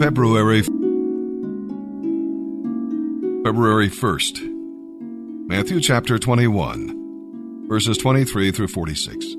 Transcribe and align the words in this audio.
February 0.00 0.62
February 3.44 3.90
1st. 3.90 4.40
Matthew 5.46 5.78
chapter 5.78 6.18
21, 6.18 7.68
verses 7.68 7.98
23 7.98 8.50
through 8.50 8.68
46. 8.68 9.34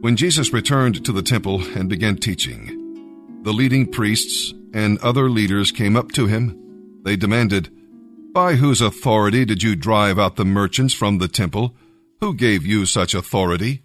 When 0.00 0.16
Jesus 0.16 0.54
returned 0.54 1.04
to 1.04 1.12
the 1.12 1.22
temple 1.22 1.60
and 1.76 1.90
began 1.90 2.16
teaching, 2.16 3.42
the 3.42 3.52
leading 3.52 3.92
priests 3.92 4.54
and 4.72 4.96
other 5.00 5.28
leaders 5.28 5.72
came 5.72 5.94
up 5.94 6.12
to 6.12 6.26
him. 6.26 7.02
They 7.04 7.16
demanded, 7.16 7.68
By 8.32 8.54
whose 8.54 8.80
authority 8.80 9.44
did 9.44 9.62
you 9.62 9.76
drive 9.76 10.18
out 10.18 10.36
the 10.36 10.46
merchants 10.46 10.94
from 10.94 11.18
the 11.18 11.28
temple? 11.28 11.76
Who 12.22 12.32
gave 12.32 12.64
you 12.64 12.86
such 12.86 13.14
authority? 13.14 13.82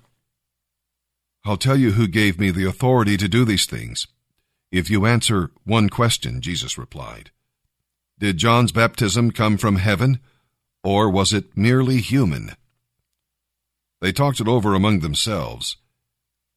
I'll 1.44 1.58
tell 1.58 1.76
you 1.76 1.92
who 1.92 2.08
gave 2.08 2.40
me 2.40 2.50
the 2.50 2.66
authority 2.66 3.18
to 3.18 3.28
do 3.28 3.44
these 3.44 3.66
things. 3.66 4.08
If 4.72 4.90
you 4.90 5.06
answer 5.06 5.52
one 5.66 5.90
question, 5.90 6.42
Jesus 6.42 6.78
replied. 6.78 7.32
Did 8.18 8.38
John's 8.38 8.72
baptism 8.72 9.32
come 9.32 9.58
from 9.58 9.76
heaven, 9.76 10.20
or 10.84 11.10
was 11.10 11.34
it 11.34 11.58
merely 11.58 11.98
human? 11.98 12.56
They 14.00 14.12
talked 14.12 14.40
it 14.40 14.48
over 14.48 14.74
among 14.74 15.00
themselves. 15.00 15.78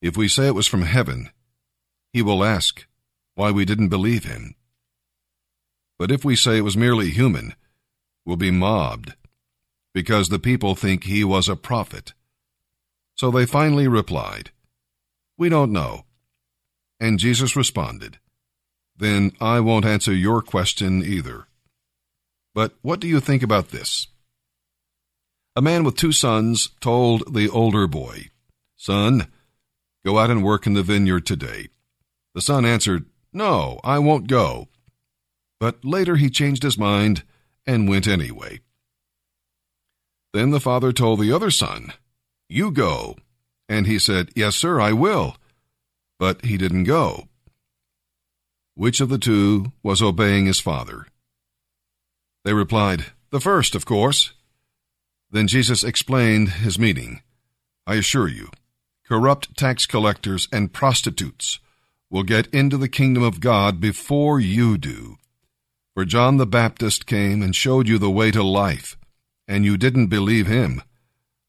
If 0.00 0.16
we 0.16 0.28
say 0.28 0.46
it 0.46 0.54
was 0.54 0.66
from 0.66 0.82
heaven, 0.82 1.30
he 2.12 2.22
will 2.22 2.44
ask 2.44 2.86
why 3.34 3.50
we 3.50 3.64
didn't 3.64 3.88
believe 3.88 4.24
him. 4.24 4.54
But 5.98 6.12
if 6.12 6.24
we 6.24 6.36
say 6.36 6.58
it 6.58 6.64
was 6.64 6.76
merely 6.76 7.10
human, 7.10 7.54
we'll 8.24 8.36
be 8.36 8.50
mobbed, 8.50 9.14
because 9.92 10.28
the 10.28 10.38
people 10.38 10.74
think 10.74 11.04
he 11.04 11.24
was 11.24 11.48
a 11.48 11.56
prophet. 11.56 12.12
So 13.16 13.30
they 13.30 13.46
finally 13.46 13.88
replied, 13.88 14.50
We 15.36 15.48
don't 15.48 15.72
know. 15.72 16.03
And 17.00 17.18
Jesus 17.18 17.56
responded, 17.56 18.18
Then 18.96 19.32
I 19.40 19.60
won't 19.60 19.84
answer 19.84 20.12
your 20.12 20.42
question 20.42 21.02
either. 21.02 21.46
But 22.54 22.74
what 22.82 23.00
do 23.00 23.08
you 23.08 23.20
think 23.20 23.42
about 23.42 23.70
this? 23.70 24.06
A 25.56 25.62
man 25.62 25.84
with 25.84 25.96
two 25.96 26.12
sons 26.12 26.70
told 26.80 27.34
the 27.34 27.48
older 27.48 27.86
boy, 27.86 28.30
Son, 28.76 29.28
go 30.04 30.18
out 30.18 30.30
and 30.30 30.44
work 30.44 30.66
in 30.66 30.74
the 30.74 30.82
vineyard 30.82 31.26
today. 31.26 31.68
The 32.34 32.40
son 32.40 32.64
answered, 32.64 33.06
No, 33.32 33.80
I 33.84 33.98
won't 33.98 34.26
go. 34.26 34.68
But 35.60 35.84
later 35.84 36.16
he 36.16 36.28
changed 36.28 36.62
his 36.62 36.76
mind 36.76 37.22
and 37.66 37.88
went 37.88 38.06
anyway. 38.06 38.60
Then 40.32 40.50
the 40.50 40.60
father 40.60 40.92
told 40.92 41.20
the 41.20 41.32
other 41.32 41.50
son, 41.50 41.92
You 42.48 42.72
go. 42.72 43.16
And 43.68 43.86
he 43.86 43.98
said, 43.98 44.30
Yes, 44.34 44.56
sir, 44.56 44.80
I 44.80 44.92
will. 44.92 45.36
But 46.18 46.44
he 46.44 46.56
didn't 46.56 46.84
go. 46.84 47.28
Which 48.74 49.00
of 49.00 49.08
the 49.08 49.18
two 49.18 49.72
was 49.82 50.02
obeying 50.02 50.46
his 50.46 50.60
father? 50.60 51.06
They 52.44 52.52
replied, 52.52 53.06
The 53.30 53.40
first, 53.40 53.74
of 53.74 53.86
course. 53.86 54.32
Then 55.30 55.48
Jesus 55.48 55.82
explained 55.82 56.50
his 56.50 56.78
meaning. 56.78 57.22
I 57.86 57.96
assure 57.96 58.28
you, 58.28 58.50
corrupt 59.06 59.56
tax 59.56 59.86
collectors 59.86 60.48
and 60.52 60.72
prostitutes 60.72 61.58
will 62.10 62.22
get 62.22 62.46
into 62.48 62.76
the 62.76 62.88
kingdom 62.88 63.22
of 63.22 63.40
God 63.40 63.80
before 63.80 64.38
you 64.38 64.78
do. 64.78 65.16
For 65.94 66.04
John 66.04 66.36
the 66.36 66.46
Baptist 66.46 67.06
came 67.06 67.42
and 67.42 67.54
showed 67.54 67.88
you 67.88 67.98
the 67.98 68.10
way 68.10 68.30
to 68.30 68.42
life, 68.42 68.96
and 69.46 69.64
you 69.64 69.76
didn't 69.76 70.08
believe 70.08 70.46
him, 70.46 70.82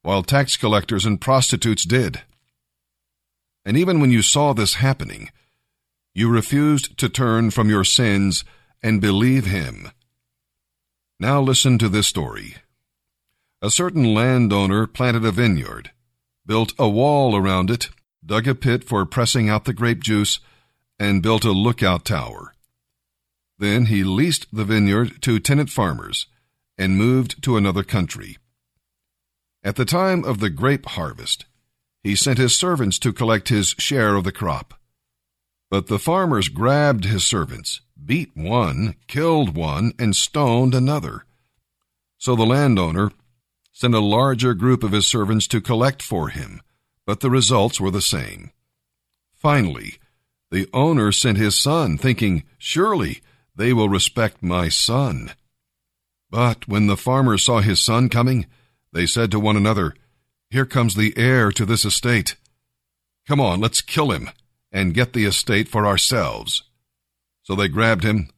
while 0.02 0.24
tax 0.24 0.58
collectors 0.58 1.06
and 1.06 1.20
prostitutes 1.20 1.84
did. 1.84 2.22
And 3.66 3.76
even 3.76 4.00
when 4.00 4.12
you 4.12 4.22
saw 4.22 4.54
this 4.54 4.76
happening, 4.76 5.32
you 6.14 6.30
refused 6.30 6.98
to 7.00 7.10
turn 7.10 7.52
from 7.52 7.70
your 7.70 7.84
sins 7.84 8.46
and 8.82 9.02
believe 9.02 9.46
him. 9.46 9.92
Now 11.20 11.42
listen 11.42 11.78
to 11.80 11.90
this 11.90 12.08
story. 12.08 12.56
A 13.62 13.72
certain 13.72 14.14
landowner 14.14 14.86
planted 14.86 15.26
a 15.26 15.32
vineyard, 15.32 15.92
built 16.46 16.74
a 16.78 16.88
wall 16.88 17.36
around 17.36 17.72
it, 17.72 17.90
dug 18.24 18.48
a 18.48 18.54
pit 18.54 18.84
for 18.84 19.06
pressing 19.06 19.50
out 19.50 19.66
the 19.66 19.74
grape 19.74 20.02
juice, 20.02 20.40
and 21.00 21.24
built 21.24 21.44
a 21.44 21.52
lookout 21.52 22.06
tower. 22.06 22.54
Then 23.58 23.86
he 23.86 24.04
leased 24.04 24.48
the 24.54 24.66
vineyard 24.66 25.22
to 25.24 25.40
tenant 25.40 25.70
farmers 25.70 26.28
and 26.78 26.98
moved 26.98 27.42
to 27.44 27.58
another 27.58 27.84
country. 27.84 28.38
At 29.64 29.78
the 29.78 29.86
time 29.86 30.24
of 30.24 30.40
the 30.40 30.50
grape 30.50 30.86
harvest, 30.86 31.46
he 32.06 32.16
sent 32.16 32.38
his 32.38 32.56
servants 32.56 33.00
to 33.00 33.12
collect 33.12 33.50
his 33.50 33.70
share 33.80 34.14
of 34.14 34.24
the 34.24 34.32
crop. 34.32 34.76
But 35.72 35.88
the 35.88 35.98
farmers 35.98 36.50
grabbed 36.50 37.04
his 37.04 37.24
servants 37.24 37.82
beat 38.06 38.30
one, 38.38 38.94
killed 39.08 39.56
one, 39.56 39.92
and 39.98 40.16
stoned 40.16 40.76
another. 40.76 41.26
So 42.20 42.36
the 42.36 42.46
landowner 42.46 43.12
sent 43.74 43.96
a 43.96 44.00
larger 44.00 44.54
group 44.54 44.84
of 44.84 44.92
his 44.92 45.08
servants 45.08 45.48
to 45.48 45.60
collect 45.60 46.04
for 46.04 46.30
him, 46.30 46.62
but 47.08 47.22
the 47.22 47.32
results 47.32 47.82
were 47.82 47.90
the 47.90 48.04
same. 48.04 48.52
Finally, 49.34 49.96
the 50.52 50.70
owner 50.74 51.12
sent 51.12 51.40
his 51.40 51.60
son, 51.60 51.98
thinking, 51.98 52.44
Surely 52.60 53.22
they 53.56 53.74
will 53.74 53.90
respect 53.90 54.44
my 54.44 54.70
son. 54.70 55.32
But 56.30 56.68
when 56.68 56.86
the 56.86 56.98
farmers 56.98 57.42
saw 57.42 57.62
his 57.62 57.80
son 57.80 58.10
coming, 58.10 58.46
they 58.94 59.08
said 59.08 59.32
to 59.32 59.40
one 59.40 59.58
another, 59.58 59.96
Here 60.56 60.66
comes 60.66 60.96
the 60.96 61.14
heir 61.18 61.52
to 61.52 61.66
this 61.66 61.84
estate. 61.84 62.38
Come 63.28 63.42
on, 63.42 63.60
let's 63.60 63.82
kill 63.82 64.12
him 64.12 64.30
and 64.72 64.94
get 64.94 65.12
the 65.12 65.26
estate 65.26 65.68
for 65.68 65.86
ourselves. 65.86 66.64
So 67.44 67.56
they 67.56 67.68
grabbed 67.68 68.06
him, 68.06 68.30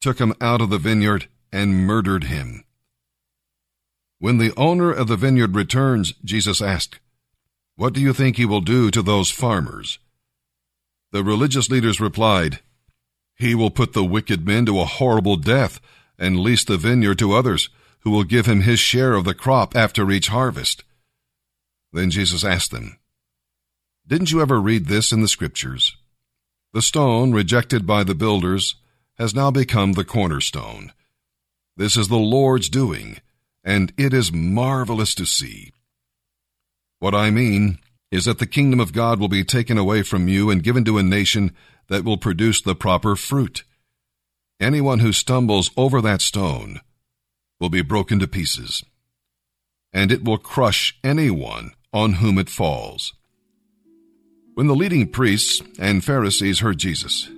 took 0.00 0.18
him 0.18 0.34
out 0.40 0.60
of 0.60 0.70
the 0.70 0.78
vineyard, 0.78 1.28
and 1.52 1.86
murdered 1.86 2.24
him. 2.24 2.64
When 4.18 4.38
the 4.38 4.52
owner 4.56 4.90
of 4.90 5.06
the 5.06 5.16
vineyard 5.16 5.54
returns, 5.54 6.14
Jesus 6.24 6.60
asked, 6.60 6.98
What 7.76 7.92
do 7.92 8.00
you 8.00 8.12
think 8.12 8.36
he 8.36 8.46
will 8.46 8.60
do 8.60 8.90
to 8.90 9.00
those 9.00 9.30
farmers? 9.30 10.00
The 11.12 11.22
religious 11.22 11.70
leaders 11.70 12.00
replied, 12.00 12.58
He 13.36 13.54
will 13.54 13.70
put 13.70 13.92
the 13.92 14.02
wicked 14.02 14.44
men 14.44 14.66
to 14.66 14.80
a 14.80 14.86
horrible 14.86 15.36
death 15.36 15.80
and 16.18 16.40
lease 16.40 16.64
the 16.64 16.78
vineyard 16.78 17.20
to 17.20 17.32
others, 17.32 17.68
who 18.00 18.10
will 18.10 18.24
give 18.24 18.46
him 18.46 18.62
his 18.62 18.80
share 18.80 19.14
of 19.14 19.24
the 19.24 19.34
crop 19.34 19.76
after 19.76 20.10
each 20.10 20.26
harvest. 20.26 20.82
Then 21.94 22.10
Jesus 22.10 22.44
asked 22.44 22.72
them, 22.72 22.98
Didn't 24.04 24.32
you 24.32 24.42
ever 24.42 24.60
read 24.60 24.86
this 24.86 25.12
in 25.12 25.22
the 25.22 25.28
Scriptures? 25.28 25.96
The 26.72 26.82
stone 26.82 27.32
rejected 27.32 27.86
by 27.86 28.02
the 28.02 28.16
builders 28.16 28.74
has 29.16 29.32
now 29.32 29.52
become 29.52 29.92
the 29.92 30.04
cornerstone. 30.04 30.92
This 31.76 31.96
is 31.96 32.08
the 32.08 32.16
Lord's 32.16 32.68
doing, 32.68 33.18
and 33.62 33.92
it 33.96 34.12
is 34.12 34.32
marvelous 34.32 35.14
to 35.14 35.24
see. 35.24 35.72
What 36.98 37.14
I 37.14 37.30
mean 37.30 37.78
is 38.10 38.24
that 38.24 38.40
the 38.40 38.46
kingdom 38.46 38.80
of 38.80 38.92
God 38.92 39.20
will 39.20 39.28
be 39.28 39.44
taken 39.44 39.78
away 39.78 40.02
from 40.02 40.26
you 40.26 40.50
and 40.50 40.64
given 40.64 40.84
to 40.86 40.98
a 40.98 41.02
nation 41.04 41.54
that 41.88 42.04
will 42.04 42.18
produce 42.18 42.60
the 42.60 42.74
proper 42.74 43.14
fruit. 43.14 43.62
Anyone 44.58 44.98
who 44.98 45.12
stumbles 45.12 45.70
over 45.76 46.00
that 46.00 46.22
stone 46.22 46.80
will 47.60 47.68
be 47.68 47.82
broken 47.82 48.18
to 48.18 48.26
pieces, 48.26 48.84
and 49.92 50.10
it 50.10 50.24
will 50.24 50.38
crush 50.38 50.98
anyone 51.04 51.72
on 51.94 52.14
whom 52.14 52.38
it 52.38 52.50
falls. 52.50 53.14
When 54.54 54.66
the 54.66 54.74
leading 54.74 55.08
priests 55.08 55.62
and 55.78 56.04
Pharisees 56.04 56.58
heard 56.58 56.78
Jesus, 56.78 57.30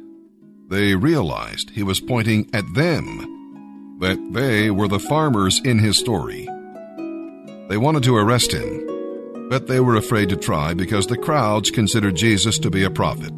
they 0.68 0.94
realized 0.94 1.70
he 1.70 1.82
was 1.82 2.00
pointing 2.00 2.50
at 2.52 2.64
them, 2.74 3.98
that 4.00 4.18
they 4.32 4.70
were 4.70 4.88
the 4.88 4.98
farmers 4.98 5.60
in 5.62 5.78
his 5.78 5.98
story. 5.98 6.48
They 7.68 7.76
wanted 7.76 8.02
to 8.04 8.16
arrest 8.16 8.52
him, 8.52 9.48
but 9.50 9.66
they 9.66 9.80
were 9.80 9.96
afraid 9.96 10.30
to 10.30 10.36
try 10.36 10.74
because 10.74 11.06
the 11.06 11.18
crowds 11.18 11.70
considered 11.70 12.16
Jesus 12.16 12.58
to 12.60 12.70
be 12.70 12.82
a 12.82 12.90
prophet. 12.90 13.32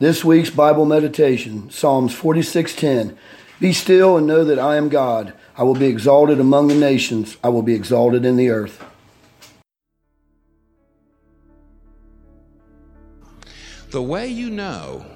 This 0.00 0.24
week's 0.24 0.50
Bible 0.50 0.86
meditation, 0.86 1.70
Psalms 1.70 2.12
46:10. 2.12 3.16
Be 3.60 3.72
still 3.72 4.16
and 4.16 4.26
know 4.26 4.44
that 4.44 4.58
I 4.58 4.76
am 4.76 4.88
God. 4.88 5.32
I 5.56 5.62
will 5.62 5.74
be 5.74 5.86
exalted 5.86 6.40
among 6.40 6.68
the 6.68 6.74
nations. 6.74 7.36
I 7.44 7.48
will 7.48 7.62
be 7.62 7.74
exalted 7.74 8.24
in 8.24 8.36
the 8.36 8.50
earth. 8.50 8.84
The 13.94 14.02
way 14.02 14.26
you 14.26 14.50
know 14.50 15.06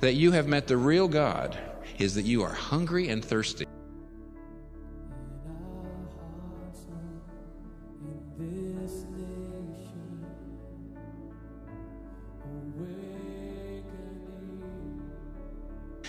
that 0.00 0.14
you 0.14 0.32
have 0.32 0.48
met 0.48 0.66
the 0.66 0.76
real 0.76 1.06
God 1.06 1.56
is 2.00 2.16
that 2.16 2.24
you 2.24 2.42
are 2.42 2.52
hungry 2.52 3.10
and 3.10 3.24
thirsty. 3.24 3.64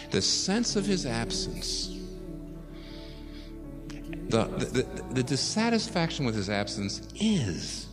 The 0.10 0.20
sense 0.20 0.76
of 0.76 0.88
his 0.88 1.06
absence, 1.06 1.96
the, 4.30 4.46
the, 4.46 4.66
the, 4.66 5.04
the 5.12 5.24
dissatisfaction 5.24 6.26
with 6.26 6.34
his 6.34 6.50
absence 6.50 7.08
is 7.14 7.86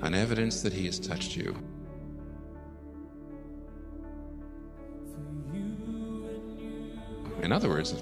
an 0.00 0.14
evidence 0.14 0.62
that 0.62 0.72
he 0.72 0.86
has 0.86 0.98
touched 0.98 1.36
you. 1.36 1.56
In 7.42 7.52
other 7.52 7.68
words, 7.68 7.94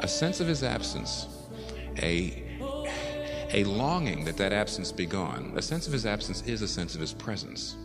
a 0.00 0.08
sense 0.08 0.40
of 0.40 0.46
his 0.46 0.62
absence, 0.62 1.26
a 1.98 2.42
a 3.54 3.64
longing 3.64 4.24
that 4.24 4.38
that 4.38 4.52
absence 4.52 4.90
be 4.90 5.04
gone. 5.04 5.52
A 5.56 5.62
sense 5.62 5.86
of 5.86 5.92
his 5.92 6.06
absence 6.06 6.42
is 6.46 6.62
a 6.62 6.68
sense 6.68 6.94
of 6.94 7.00
his 7.00 7.12
presence. 7.12 7.76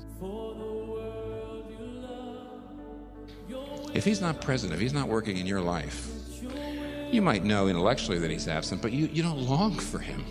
If 3.93 4.05
he's 4.05 4.21
not 4.21 4.39
present, 4.41 4.73
if 4.73 4.79
he's 4.79 4.93
not 4.93 5.09
working 5.09 5.37
in 5.37 5.45
your 5.45 5.59
life, 5.59 6.09
you 7.11 7.21
might 7.21 7.43
know 7.43 7.67
intellectually 7.67 8.19
that 8.19 8.31
he's 8.31 8.47
absent, 8.47 8.81
but 8.81 8.91
you, 8.91 9.07
you 9.07 9.23
don't 9.23 9.39
long 9.39 9.73
for 9.73 9.99
him. 9.99 10.23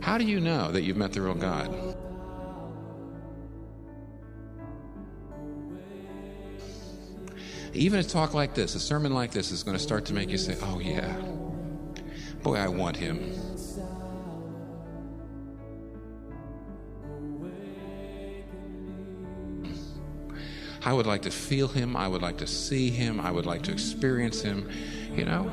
How 0.00 0.18
do 0.18 0.24
you 0.24 0.38
know 0.38 0.70
that 0.70 0.82
you've 0.82 0.96
met 0.96 1.12
the 1.12 1.20
real 1.20 1.34
God? 1.34 1.95
Even 7.76 8.00
a 8.00 8.04
talk 8.04 8.32
like 8.32 8.54
this, 8.54 8.74
a 8.74 8.80
sermon 8.80 9.12
like 9.12 9.32
this, 9.32 9.52
is 9.52 9.62
going 9.62 9.76
to 9.76 9.82
start 9.82 10.06
to 10.06 10.14
make 10.14 10.30
you 10.30 10.38
say, 10.38 10.56
Oh, 10.62 10.78
yeah, 10.78 11.14
boy, 12.42 12.56
I 12.56 12.68
want 12.68 12.96
him. 12.96 13.34
I 20.82 20.92
would 20.92 21.06
like 21.06 21.22
to 21.22 21.30
feel 21.30 21.68
him. 21.68 21.96
I 21.96 22.08
would 22.08 22.22
like 22.22 22.38
to 22.38 22.46
see 22.46 22.90
him. 22.90 23.20
I 23.20 23.30
would 23.30 23.44
like 23.44 23.62
to 23.62 23.72
experience 23.72 24.40
him. 24.40 24.70
You 25.12 25.24
know? 25.24 25.50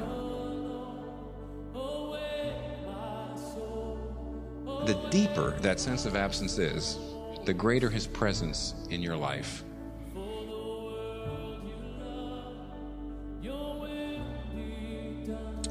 The 4.86 4.94
deeper 5.10 5.58
that 5.62 5.80
sense 5.80 6.06
of 6.06 6.16
absence 6.16 6.58
is, 6.58 7.00
the 7.46 7.54
greater 7.54 7.90
his 7.90 8.08
presence 8.08 8.76
in 8.92 9.02
your 9.02 9.18
life. 9.18 9.64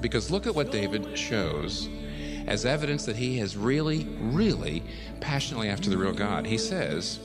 Because 0.02 0.30
look 0.30 0.46
at 0.46 0.54
what 0.54 0.70
David 0.70 1.16
shows 1.16 1.88
as 2.46 2.66
evidence 2.66 3.06
that 3.06 3.16
he 3.16 3.38
is 3.38 3.56
really, 3.56 4.04
really 4.20 4.82
passionately 5.20 5.68
after 5.68 5.88
the 5.88 5.96
real 5.96 6.12
God. 6.12 6.44
He 6.44 6.58
says, 6.58 7.20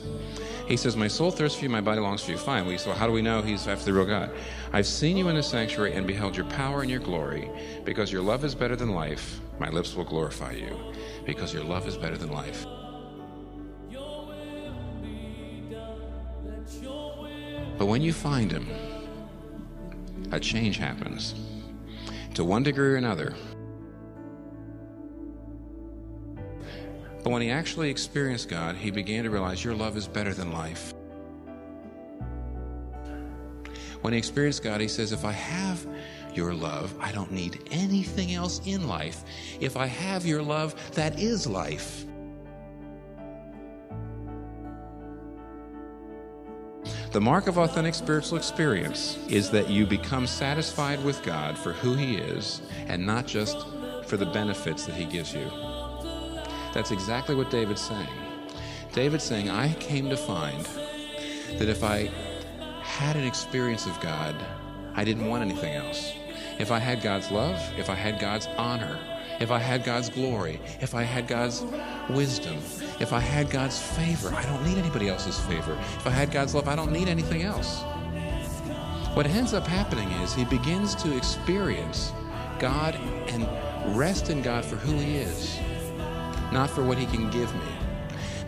he 0.68 0.76
says, 0.76 0.96
My 0.96 1.08
soul 1.08 1.32
thirsts 1.32 1.58
for 1.58 1.64
you, 1.64 1.70
my 1.70 1.80
body 1.80 2.00
longs 2.00 2.22
for 2.22 2.30
you. 2.30 2.38
Fine. 2.38 2.78
So 2.78 2.92
how 2.92 3.06
do 3.06 3.12
we 3.12 3.20
know 3.20 3.42
he's 3.42 3.66
after 3.66 3.84
the 3.84 3.92
real 3.92 4.06
God? 4.06 4.30
I've 4.72 4.86
seen 4.86 5.16
you 5.16 5.28
in 5.28 5.34
the 5.34 5.42
sanctuary 5.42 5.94
and 5.94 6.06
beheld 6.06 6.36
your 6.36 6.46
power 6.46 6.82
and 6.82 6.90
your 6.90 7.00
glory. 7.00 7.50
Because 7.84 8.12
your 8.12 8.22
love 8.22 8.44
is 8.44 8.54
better 8.54 8.76
than 8.76 8.90
life, 8.90 9.40
my 9.58 9.70
lips 9.70 9.94
will 9.94 10.04
glorify 10.04 10.52
you. 10.52 10.76
Because 11.26 11.52
your 11.52 11.64
love 11.64 11.88
is 11.88 11.96
better 11.96 12.16
than 12.16 12.30
life. 12.30 12.64
But 17.76 17.86
when 17.86 18.02
you 18.02 18.12
find 18.12 18.52
him, 18.52 18.68
a 20.30 20.38
change 20.38 20.78
happens. 20.78 21.34
To 22.38 22.44
one 22.44 22.62
degree 22.62 22.90
or 22.90 22.94
another, 22.94 23.34
But 27.24 27.30
when 27.30 27.42
he 27.42 27.50
actually 27.50 27.90
experienced 27.90 28.48
God, 28.48 28.76
he 28.76 28.92
began 28.92 29.24
to 29.24 29.30
realize 29.30 29.64
your 29.64 29.74
love 29.74 29.96
is 29.96 30.06
better 30.06 30.32
than 30.32 30.52
life. 30.52 30.94
When 34.02 34.12
he 34.12 34.18
experienced 34.20 34.62
God, 34.62 34.80
he 34.80 34.86
says, 34.86 35.10
If 35.10 35.24
I 35.24 35.32
have 35.32 35.84
your 36.32 36.54
love, 36.54 36.94
I 37.00 37.10
don't 37.10 37.32
need 37.32 37.58
anything 37.72 38.32
else 38.34 38.60
in 38.64 38.86
life. 38.86 39.24
If 39.58 39.76
I 39.76 39.86
have 39.86 40.24
your 40.24 40.40
love, 40.40 40.76
that 40.92 41.18
is 41.18 41.44
life. 41.44 42.04
The 47.18 47.24
mark 47.24 47.48
of 47.48 47.58
authentic 47.58 47.94
spiritual 47.94 48.38
experience 48.38 49.18
is 49.26 49.50
that 49.50 49.68
you 49.68 49.86
become 49.86 50.24
satisfied 50.24 51.02
with 51.02 51.20
God 51.24 51.58
for 51.58 51.72
who 51.72 51.94
He 51.94 52.14
is 52.14 52.62
and 52.86 53.04
not 53.04 53.26
just 53.26 53.58
for 54.04 54.16
the 54.16 54.24
benefits 54.24 54.86
that 54.86 54.94
He 54.94 55.04
gives 55.04 55.34
you. 55.34 55.50
That's 56.72 56.92
exactly 56.92 57.34
what 57.34 57.50
David's 57.50 57.80
saying. 57.80 58.06
David's 58.92 59.24
saying, 59.24 59.50
I 59.50 59.72
came 59.80 60.08
to 60.10 60.16
find 60.16 60.64
that 61.58 61.68
if 61.68 61.82
I 61.82 62.08
had 62.82 63.16
an 63.16 63.24
experience 63.24 63.86
of 63.86 64.00
God, 64.00 64.36
I 64.94 65.02
didn't 65.02 65.26
want 65.26 65.42
anything 65.42 65.74
else. 65.74 66.12
If 66.60 66.70
I 66.70 66.78
had 66.78 67.02
God's 67.02 67.32
love, 67.32 67.60
if 67.76 67.90
I 67.90 67.96
had 67.96 68.20
God's 68.20 68.46
honor, 68.56 68.96
if 69.40 69.50
I 69.50 69.58
had 69.58 69.84
God's 69.84 70.08
glory, 70.08 70.60
if 70.80 70.94
I 70.94 71.02
had 71.02 71.28
God's 71.28 71.64
wisdom, 72.10 72.56
if 73.00 73.12
I 73.12 73.20
had 73.20 73.50
God's 73.50 73.80
favor, 73.80 74.32
I 74.34 74.42
don't 74.42 74.64
need 74.64 74.78
anybody 74.78 75.08
else's 75.08 75.38
favor. 75.40 75.72
If 75.96 76.06
I 76.06 76.10
had 76.10 76.30
God's 76.30 76.54
love, 76.54 76.68
I 76.68 76.76
don't 76.76 76.92
need 76.92 77.08
anything 77.08 77.42
else. 77.42 77.82
What 79.14 79.26
ends 79.26 79.54
up 79.54 79.66
happening 79.66 80.10
is 80.22 80.34
he 80.34 80.44
begins 80.44 80.94
to 80.96 81.16
experience 81.16 82.12
God 82.58 82.94
and 83.28 83.46
rest 83.96 84.30
in 84.30 84.42
God 84.42 84.64
for 84.64 84.76
who 84.76 84.98
he 84.98 85.16
is 85.16 85.58
not 86.52 86.70
for 86.70 86.82
what 86.82 86.98
he 86.98 87.06
can 87.06 87.30
give 87.30 87.54
me. 87.54 87.72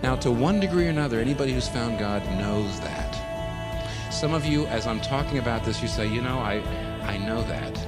Now, 0.02 0.16
to 0.16 0.30
one 0.30 0.60
degree 0.60 0.86
or 0.86 0.90
another, 0.90 1.20
anybody 1.20 1.52
who's 1.52 1.68
found 1.68 1.98
God 1.98 2.24
knows 2.38 2.80
that. 2.80 4.12
Some 4.12 4.32
of 4.32 4.46
you, 4.46 4.66
as 4.66 4.86
I'm 4.86 5.00
talking 5.00 5.38
about 5.38 5.64
this, 5.64 5.82
you 5.82 5.88
say, 5.88 6.06
you 6.06 6.22
know, 6.22 6.38
I, 6.38 6.62
I 7.02 7.18
know 7.18 7.42
that. 7.44 7.86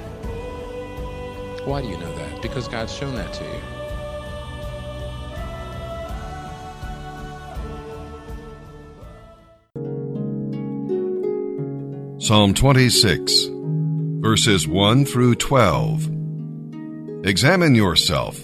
Why 1.64 1.81
do 1.81 1.88
you 1.88 1.97
know 1.97 2.14
that? 2.17 2.43
Because 2.43 2.69
God's 2.69 2.93
shown 2.94 3.14
that 3.14 3.32
to 3.35 3.44
you. 3.44 3.61
Psalm 12.20 12.55
26, 12.55 13.47
verses 14.20 14.67
1 14.67 15.05
through 15.05 15.35
12. 15.35 16.09
Examine 17.25 17.75
yourself 17.75 18.41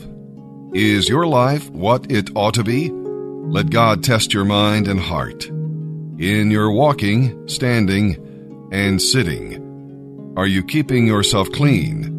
is 0.75 1.09
your 1.09 1.27
life 1.27 1.71
what 1.71 2.13
it 2.13 2.29
ought 2.35 2.53
to 2.55 2.63
be? 2.63 2.91
Let 2.91 3.71
God 3.71 4.05
test 4.05 4.35
your 4.35 4.45
mind 4.45 4.87
and 4.87 5.01
heart. 5.01 5.47
In 5.47 6.51
your 6.51 6.71
walking, 6.71 7.49
standing, 7.49 8.69
and 8.71 9.01
sitting, 9.01 10.35
are 10.37 10.47
you 10.47 10.63
keeping 10.63 11.07
yourself 11.07 11.51
clean? 11.53 12.18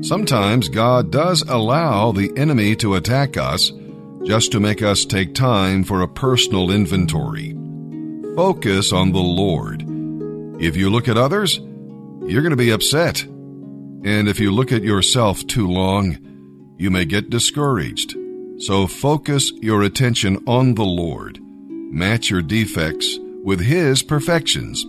Sometimes 0.00 0.68
God 0.68 1.10
does 1.10 1.42
allow 1.42 2.12
the 2.12 2.32
enemy 2.36 2.76
to 2.76 2.94
attack 2.94 3.36
us 3.36 3.72
just 4.24 4.52
to 4.52 4.60
make 4.60 4.80
us 4.80 5.04
take 5.04 5.34
time 5.34 5.82
for 5.82 6.02
a 6.02 6.08
personal 6.08 6.70
inventory. 6.70 7.56
Focus 8.36 8.92
on 8.92 9.10
the 9.10 9.18
Lord. 9.18 9.82
If 10.60 10.76
you 10.76 10.90
look 10.90 11.08
at 11.08 11.16
others, 11.16 11.58
you're 11.58 12.42
going 12.42 12.50
to 12.50 12.56
be 12.56 12.70
upset. 12.70 13.22
And 13.24 14.28
if 14.28 14.38
you 14.38 14.52
look 14.52 14.70
at 14.70 14.84
yourself 14.84 15.44
too 15.46 15.66
long, 15.66 16.18
you 16.78 16.90
may 16.90 17.04
get 17.04 17.30
discouraged. 17.30 18.16
So 18.58 18.86
focus 18.86 19.50
your 19.60 19.82
attention 19.82 20.44
on 20.46 20.74
the 20.74 20.84
Lord. 20.84 21.40
Match 21.40 22.30
your 22.30 22.42
defects 22.42 23.18
with 23.42 23.60
His 23.60 24.02
perfections 24.02 24.84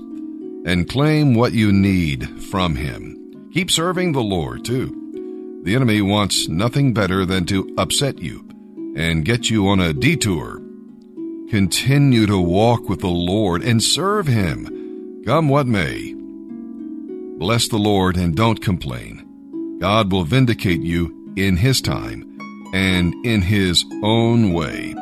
and 0.66 0.90
claim 0.90 1.34
what 1.34 1.54
you 1.54 1.72
need 1.72 2.42
from 2.44 2.76
Him. 2.76 3.16
Keep 3.54 3.72
serving 3.72 4.12
the 4.12 4.22
Lord, 4.22 4.66
too. 4.66 4.99
The 5.64 5.76
enemy 5.76 6.02
wants 6.02 6.48
nothing 6.48 6.94
better 6.94 7.26
than 7.26 7.46
to 7.48 7.74
upset 7.78 8.20
you 8.20 8.48
and 8.96 9.26
get 9.26 9.50
you 9.50 9.68
on 9.68 9.80
a 9.80 9.94
detour. 9.94 10.62
Continue 11.50 12.26
to 12.28 12.40
walk 12.40 12.88
with 12.88 13.02
the 13.02 13.08
Lord 13.08 13.62
and 13.64 13.84
serve 13.84 14.28
Him, 14.28 15.24
come 15.26 15.50
what 15.50 15.68
may. 15.68 16.14
Bless 17.38 17.68
the 17.68 17.78
Lord 17.78 18.16
and 18.18 18.36
don't 18.36 18.62
complain. 18.62 19.78
God 19.80 20.12
will 20.12 20.24
vindicate 20.24 20.82
you 20.82 21.34
in 21.36 21.58
His 21.58 21.82
time 21.82 22.38
and 22.74 23.14
in 23.26 23.42
His 23.42 23.84
own 24.04 24.54
way. 24.54 24.96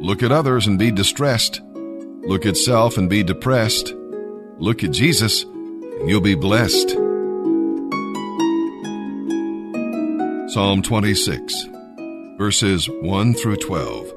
Look 0.00 0.22
at 0.22 0.32
others 0.32 0.66
and 0.66 0.78
be 0.78 0.90
distressed. 0.90 1.60
Look 2.22 2.46
at 2.46 2.56
self 2.56 2.96
and 2.96 3.10
be 3.10 3.22
depressed. 3.22 3.94
Look 4.58 4.84
at 4.84 4.92
Jesus 4.92 5.44
and 5.44 6.08
you'll 6.08 6.20
be 6.20 6.34
blessed. 6.34 7.03
Psalm 10.54 10.82
26, 10.82 11.66
verses 12.38 12.88
1 12.88 13.34
through 13.34 13.56
12, 13.56 14.12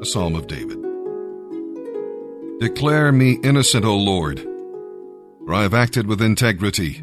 a 0.00 0.06
psalm 0.06 0.36
of 0.36 0.46
David. 0.46 0.78
Declare 2.60 3.10
me 3.10 3.40
innocent, 3.42 3.84
O 3.84 3.96
Lord, 3.96 4.38
for 4.38 5.52
I 5.52 5.62
have 5.62 5.74
acted 5.74 6.06
with 6.06 6.22
integrity. 6.22 7.02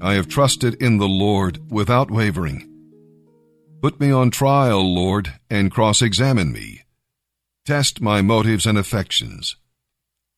I 0.00 0.14
have 0.14 0.26
trusted 0.26 0.74
in 0.82 0.98
the 0.98 1.06
Lord 1.06 1.70
without 1.70 2.10
wavering. 2.10 2.68
Put 3.80 4.00
me 4.00 4.10
on 4.10 4.32
trial, 4.32 4.82
Lord, 4.82 5.34
and 5.48 5.70
cross 5.70 6.02
examine 6.02 6.52
me. 6.52 6.82
Test 7.64 8.00
my 8.00 8.22
motives 8.22 8.66
and 8.66 8.76
affections, 8.76 9.54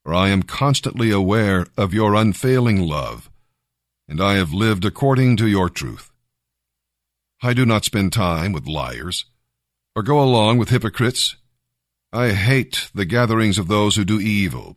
for 0.05 0.13
I 0.13 0.29
am 0.29 0.43
constantly 0.43 1.11
aware 1.11 1.65
of 1.79 1.95
your 1.95 2.15
unfailing 2.15 2.87
love, 2.87 3.31
and 4.07 4.21
I 4.21 4.35
have 4.35 4.53
lived 4.53 4.85
according 4.85 5.39
to 5.39 5.49
your 5.49 5.71
truth. 5.71 6.10
I 7.43 7.55
do 7.55 7.65
not 7.65 7.87
spend 7.87 8.13
time 8.13 8.53
with 8.53 8.67
liars, 8.67 9.25
or 9.97 10.03
go 10.03 10.23
along 10.23 10.59
with 10.59 10.69
hypocrites. 10.69 11.37
I 12.13 12.33
hate 12.33 12.91
the 12.95 13.07
gatherings 13.07 13.57
of 13.57 13.69
those 13.69 13.97
who 13.97 14.05
do 14.05 14.21
evil, 14.21 14.77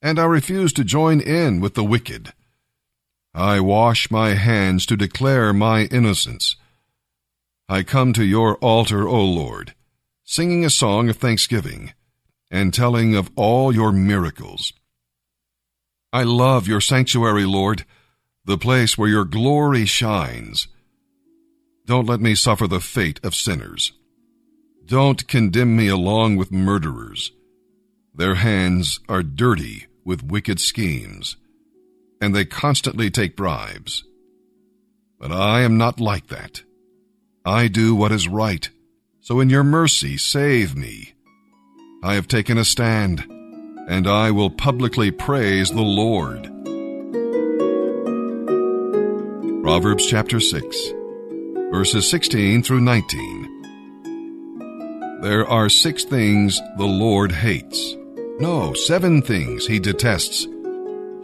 and 0.00 0.18
I 0.18 0.24
refuse 0.26 0.72
to 0.74 0.84
join 0.84 1.20
in 1.20 1.60
with 1.60 1.74
the 1.74 1.82
wicked. 1.82 2.32
I 3.34 3.58
wash 3.58 4.08
my 4.10 4.34
hands 4.34 4.86
to 4.86 4.96
declare 4.96 5.52
my 5.52 5.86
innocence. 5.86 6.54
I 7.68 7.82
come 7.82 8.12
to 8.12 8.24
your 8.24 8.56
altar, 8.58 9.08
O 9.08 9.24
Lord, 9.24 9.74
singing 10.22 10.64
a 10.64 10.70
song 10.70 11.08
of 11.08 11.16
thanksgiving, 11.16 11.92
and 12.52 12.72
telling 12.72 13.16
of 13.16 13.30
all 13.34 13.74
your 13.74 13.90
miracles. 13.90 14.72
I 16.12 16.22
love 16.22 16.68
your 16.68 16.80
sanctuary, 16.80 17.44
Lord, 17.44 17.84
the 18.44 18.56
place 18.56 18.96
where 18.96 19.08
your 19.08 19.24
glory 19.24 19.86
shines. 19.86 20.68
Don't 21.86 22.08
let 22.08 22.20
me 22.20 22.34
suffer 22.34 22.66
the 22.66 22.80
fate 22.80 23.20
of 23.22 23.32
sinners. 23.32 23.92
Don't 24.84 25.28
condemn 25.28 25.76
me 25.76 25.86
along 25.86 26.34
with 26.34 26.50
murderers. 26.50 27.30
Their 28.12 28.34
hands 28.34 28.98
are 29.08 29.22
dirty 29.22 29.86
with 30.04 30.24
wicked 30.24 30.58
schemes, 30.58 31.36
and 32.20 32.34
they 32.34 32.44
constantly 32.44 33.08
take 33.08 33.36
bribes. 33.36 34.02
But 35.20 35.30
I 35.30 35.60
am 35.60 35.78
not 35.78 36.00
like 36.00 36.26
that. 36.26 36.62
I 37.44 37.68
do 37.68 37.94
what 37.94 38.10
is 38.10 38.26
right, 38.26 38.68
so 39.20 39.38
in 39.38 39.48
your 39.48 39.64
mercy 39.64 40.16
save 40.16 40.76
me. 40.76 41.14
I 42.02 42.14
have 42.14 42.26
taken 42.26 42.58
a 42.58 42.64
stand, 42.64 43.20
and 43.88 44.08
I 44.08 44.32
will 44.32 44.50
publicly 44.50 45.12
praise 45.12 45.70
the 45.70 45.82
Lord. 45.82 46.50
Proverbs 49.62 50.06
chapter 50.06 50.40
6, 50.40 50.92
verses 51.70 52.08
16 52.08 52.62
through 52.62 52.80
19. 52.80 55.20
There 55.22 55.46
are 55.46 55.68
six 55.68 56.04
things 56.04 56.60
the 56.78 56.86
Lord 56.86 57.32
hates. 57.32 57.96
No, 58.38 58.72
seven 58.74 59.22
things 59.22 59.66
he 59.66 59.80
detests 59.80 60.46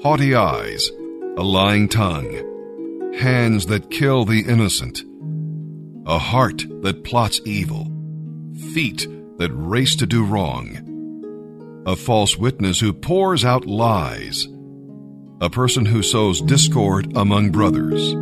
haughty 0.02 0.34
eyes, 0.34 0.90
a 1.36 1.42
lying 1.42 1.88
tongue, 1.88 3.14
hands 3.16 3.66
that 3.66 3.88
kill 3.88 4.24
the 4.24 4.40
innocent, 4.40 5.04
a 6.06 6.18
heart 6.18 6.64
that 6.82 7.04
plots 7.04 7.40
evil, 7.44 7.86
feet 8.74 9.06
that 9.38 9.52
race 9.52 9.94
to 9.94 10.06
do 10.06 10.24
wrong, 10.24 11.84
a 11.86 11.94
false 11.94 12.36
witness 12.36 12.80
who 12.80 12.92
pours 12.92 13.44
out 13.44 13.64
lies, 13.64 14.48
a 15.40 15.48
person 15.48 15.86
who 15.86 16.02
sows 16.02 16.42
discord 16.42 17.16
among 17.16 17.50
brothers 17.50 18.12